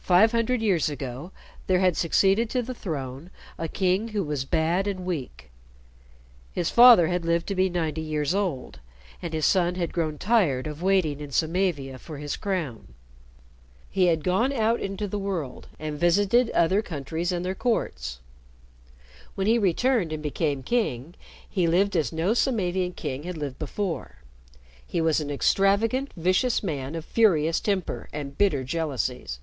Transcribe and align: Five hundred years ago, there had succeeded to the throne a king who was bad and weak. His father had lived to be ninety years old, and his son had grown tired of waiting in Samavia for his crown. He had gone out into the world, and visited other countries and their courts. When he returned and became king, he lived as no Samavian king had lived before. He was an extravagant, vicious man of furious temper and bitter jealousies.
Five 0.00 0.32
hundred 0.32 0.60
years 0.62 0.88
ago, 0.88 1.30
there 1.68 1.78
had 1.80 1.94
succeeded 1.96 2.48
to 2.50 2.62
the 2.62 2.74
throne 2.74 3.30
a 3.58 3.68
king 3.68 4.08
who 4.08 4.24
was 4.24 4.44
bad 4.46 4.86
and 4.88 5.04
weak. 5.04 5.50
His 6.54 6.68
father 6.70 7.06
had 7.08 7.24
lived 7.26 7.46
to 7.48 7.54
be 7.54 7.68
ninety 7.68 8.00
years 8.00 8.34
old, 8.34 8.80
and 9.22 9.32
his 9.34 9.44
son 9.46 9.74
had 9.76 9.92
grown 9.92 10.16
tired 10.18 10.66
of 10.66 10.82
waiting 10.82 11.20
in 11.20 11.30
Samavia 11.30 11.98
for 11.98 12.16
his 12.16 12.36
crown. 12.38 12.94
He 13.90 14.06
had 14.06 14.24
gone 14.24 14.52
out 14.54 14.80
into 14.80 15.06
the 15.06 15.18
world, 15.18 15.68
and 15.78 16.00
visited 16.00 16.48
other 16.52 16.80
countries 16.82 17.30
and 17.30 17.44
their 17.44 17.54
courts. 17.54 18.18
When 19.36 19.46
he 19.46 19.58
returned 19.58 20.12
and 20.14 20.22
became 20.22 20.62
king, 20.64 21.14
he 21.48 21.66
lived 21.68 21.94
as 21.94 22.10
no 22.10 22.32
Samavian 22.34 22.94
king 22.94 23.24
had 23.24 23.36
lived 23.36 23.58
before. 23.60 24.16
He 24.84 25.00
was 25.02 25.20
an 25.20 25.30
extravagant, 25.30 26.10
vicious 26.16 26.62
man 26.64 26.94
of 26.96 27.04
furious 27.04 27.60
temper 27.60 28.08
and 28.14 28.36
bitter 28.38 28.64
jealousies. 28.64 29.38